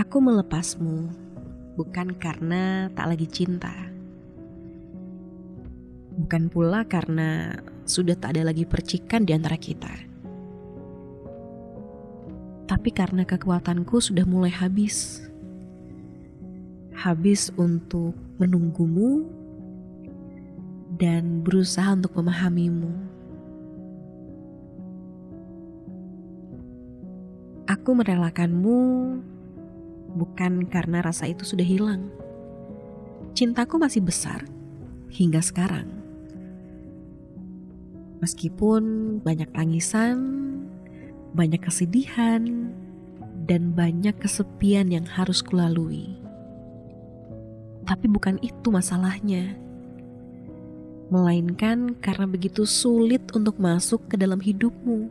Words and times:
Aku 0.00 0.16
melepasmu 0.16 1.12
bukan 1.76 2.16
karena 2.16 2.88
tak 2.96 3.12
lagi 3.12 3.28
cinta. 3.28 3.68
Bukan 6.16 6.48
pula 6.48 6.88
karena 6.88 7.60
sudah 7.84 8.16
tak 8.16 8.32
ada 8.32 8.48
lagi 8.48 8.64
percikan 8.64 9.28
di 9.28 9.36
antara 9.36 9.60
kita. 9.60 9.92
Tapi 12.64 12.90
karena 12.96 13.28
kekuatanku 13.28 14.00
sudah 14.00 14.24
mulai 14.24 14.48
habis. 14.48 15.20
Habis 16.96 17.52
untuk 17.60 18.16
menunggumu 18.40 19.28
dan 20.96 21.44
berusaha 21.44 21.92
untuk 21.92 22.16
memahamimu. 22.16 22.88
Aku 27.68 27.92
merelakanmu 27.92 28.80
bukan 30.14 30.66
karena 30.66 31.02
rasa 31.02 31.30
itu 31.30 31.46
sudah 31.46 31.66
hilang. 31.66 32.10
Cintaku 33.34 33.78
masih 33.78 34.02
besar 34.02 34.42
hingga 35.10 35.38
sekarang. 35.42 35.86
Meskipun 38.20 39.16
banyak 39.24 39.48
tangisan, 39.56 40.18
banyak 41.32 41.62
kesedihan, 41.64 42.68
dan 43.48 43.72
banyak 43.72 44.12
kesepian 44.20 44.92
yang 44.92 45.06
harus 45.08 45.40
kulalui. 45.40 46.20
Tapi 47.88 48.06
bukan 48.06 48.36
itu 48.44 48.68
masalahnya. 48.68 49.56
Melainkan 51.10 51.98
karena 51.98 52.28
begitu 52.28 52.62
sulit 52.68 53.24
untuk 53.34 53.58
masuk 53.58 54.06
ke 54.06 54.14
dalam 54.14 54.38
hidupmu. 54.38 55.10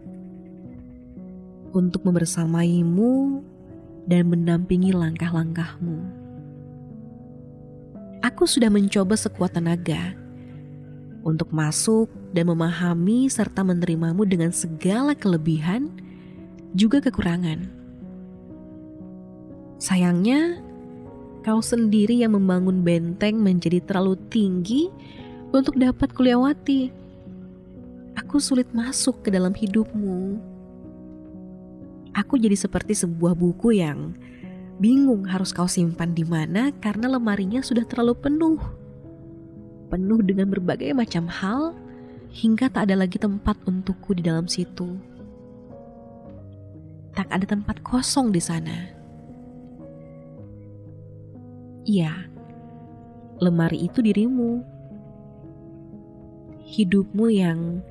Untuk 1.75 2.07
membersamaimu 2.07 3.43
dan 4.05 4.31
mendampingi 4.31 4.95
langkah-langkahmu. 4.95 5.99
Aku 8.19 8.43
sudah 8.43 8.67
mencoba 8.67 9.15
sekuat 9.15 9.55
tenaga 9.55 10.15
untuk 11.23 11.51
masuk 11.51 12.11
dan 12.35 12.51
memahami 12.51 13.31
serta 13.31 13.63
menerimamu 13.63 14.27
dengan 14.27 14.51
segala 14.51 15.15
kelebihan 15.15 15.91
juga 16.75 16.99
kekurangan. 16.99 17.65
Sayangnya, 19.79 20.59
kau 21.47 21.63
sendiri 21.63 22.19
yang 22.19 22.35
membangun 22.35 22.83
benteng 22.83 23.39
menjadi 23.39 23.79
terlalu 23.87 24.19
tinggi 24.27 24.91
untuk 25.55 25.79
dapat 25.79 26.11
kulewati. 26.11 26.91
Aku 28.19 28.43
sulit 28.43 28.67
masuk 28.75 29.23
ke 29.23 29.31
dalam 29.31 29.55
hidupmu 29.55 30.37
aku 32.13 32.39
jadi 32.39 32.55
seperti 32.55 32.93
sebuah 32.97 33.37
buku 33.37 33.77
yang 33.79 34.15
bingung 34.79 35.27
harus 35.27 35.51
kau 35.51 35.67
simpan 35.67 36.15
di 36.15 36.23
mana 36.23 36.71
karena 36.79 37.11
lemarinya 37.11 37.59
sudah 37.59 37.83
terlalu 37.83 38.15
penuh. 38.15 38.59
Penuh 39.89 40.21
dengan 40.23 40.47
berbagai 40.47 40.95
macam 40.95 41.27
hal 41.27 41.75
hingga 42.29 42.69
tak 42.69 42.89
ada 42.89 43.03
lagi 43.03 43.17
tempat 43.17 43.57
untukku 43.65 44.15
di 44.15 44.23
dalam 44.23 44.45
situ. 44.45 44.95
Tak 47.17 47.27
ada 47.33 47.43
tempat 47.43 47.81
kosong 47.83 48.31
di 48.31 48.39
sana. 48.39 48.77
Iya, 51.89 52.13
lemari 53.41 53.89
itu 53.89 53.99
dirimu. 53.99 54.61
Hidupmu 56.69 57.25
yang 57.33 57.81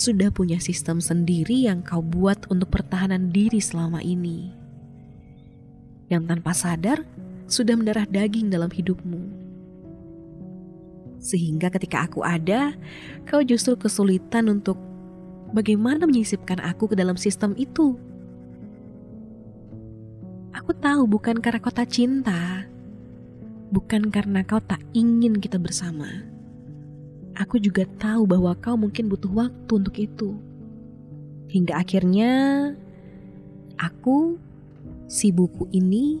sudah 0.00 0.32
punya 0.32 0.56
sistem 0.56 0.96
sendiri 0.96 1.68
yang 1.68 1.84
kau 1.84 2.00
buat 2.00 2.48
untuk 2.48 2.72
pertahanan 2.72 3.28
diri 3.28 3.60
selama 3.60 4.00
ini. 4.00 4.48
Yang 6.08 6.22
tanpa 6.32 6.56
sadar 6.56 7.04
sudah 7.44 7.76
mendarah 7.76 8.08
daging 8.08 8.48
dalam 8.48 8.72
hidupmu. 8.72 9.20
Sehingga 11.20 11.68
ketika 11.68 12.08
aku 12.08 12.24
ada, 12.24 12.72
kau 13.28 13.44
justru 13.44 13.76
kesulitan 13.76 14.48
untuk 14.48 14.80
bagaimana 15.52 16.08
menyisipkan 16.08 16.64
aku 16.64 16.88
ke 16.88 16.96
dalam 16.96 17.20
sistem 17.20 17.52
itu. 17.60 17.92
Aku 20.56 20.72
tahu 20.80 21.04
bukan 21.04 21.44
karena 21.44 21.60
kau 21.60 21.68
tak 21.68 21.92
cinta, 21.92 22.64
bukan 23.68 24.08
karena 24.08 24.40
kau 24.48 24.64
tak 24.64 24.80
ingin 24.96 25.36
kita 25.36 25.60
bersama 25.60 26.39
aku 27.40 27.56
juga 27.56 27.88
tahu 27.96 28.28
bahwa 28.28 28.52
kau 28.60 28.76
mungkin 28.76 29.08
butuh 29.08 29.32
waktu 29.32 29.72
untuk 29.72 29.96
itu. 29.96 30.36
Hingga 31.48 31.80
akhirnya 31.80 32.30
aku, 33.80 34.36
si 35.08 35.32
buku 35.32 35.64
ini, 35.72 36.20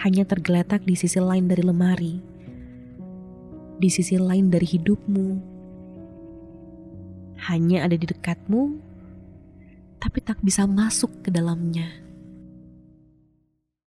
hanya 0.00 0.22
tergeletak 0.22 0.86
di 0.86 0.94
sisi 0.94 1.18
lain 1.18 1.50
dari 1.50 1.66
lemari. 1.66 2.14
Di 3.82 3.90
sisi 3.90 4.14
lain 4.16 4.48
dari 4.54 4.64
hidupmu. 4.70 5.28
Hanya 7.50 7.90
ada 7.90 7.96
di 7.98 8.06
dekatmu, 8.06 8.62
tapi 9.98 10.18
tak 10.22 10.38
bisa 10.46 10.64
masuk 10.64 11.26
ke 11.26 11.34
dalamnya. 11.34 11.90